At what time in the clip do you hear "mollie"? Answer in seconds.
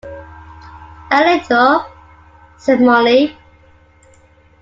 2.81-3.37